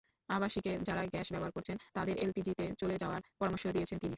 আবাসিকে 0.29 0.71
যাঁরা 0.87 1.03
গ্যাস 1.05 1.27
ব্যবহার 1.33 1.51
করছেন, 1.51 1.77
তাঁদের 1.95 2.15
এলপিজিতে 2.17 2.65
চলে 2.81 2.95
যাওয়ার 2.97 3.21
পরামর্শ 3.39 3.63
দিয়েছেন 3.67 3.97
তিনি। 3.97 4.09